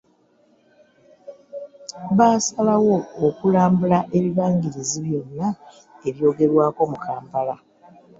Baasalawo 2.17 2.97
okulambula 3.27 3.99
ebibangirizi 4.17 4.97
byonna 5.05 5.47
ebyogerwako 6.07 6.81
mu 6.91 6.97
Kampala. 7.05 7.55